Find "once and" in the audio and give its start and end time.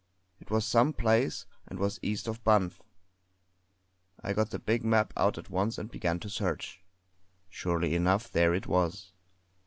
5.51-5.91